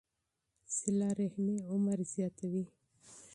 صله 0.77 1.09
رحمي 1.19 1.57
عمر 1.71 1.99
زیاتوي. 2.13 2.65